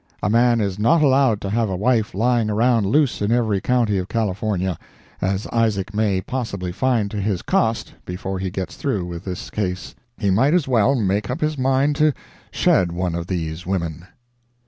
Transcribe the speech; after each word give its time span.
A 0.23 0.31
man 0.31 0.59
is 0.59 0.79
not 0.79 1.03
allowed 1.03 1.41
to 1.41 1.49
have 1.51 1.69
a 1.69 1.75
wife 1.77 2.15
lying 2.15 2.49
around 2.49 2.87
loose 2.87 3.21
in 3.21 3.31
every 3.31 3.61
county 3.61 3.99
of 3.99 4.07
California, 4.07 4.79
as 5.21 5.45
Isaac 5.51 5.93
may 5.93 6.21
possibly 6.21 6.71
find 6.71 7.11
to 7.11 7.21
his 7.21 7.43
cost 7.43 7.93
before 8.03 8.39
he 8.39 8.49
gets 8.49 8.77
through 8.77 9.05
with 9.05 9.25
this 9.25 9.51
case. 9.51 9.93
He 10.17 10.31
might 10.31 10.55
as 10.55 10.67
well 10.67 10.95
make 10.95 11.29
up 11.29 11.39
his 11.39 11.55
mind 11.55 11.97
to 11.97 12.13
shed 12.49 12.91
one 12.91 13.13
of 13.13 13.27
these 13.27 13.67
women. 13.67 14.07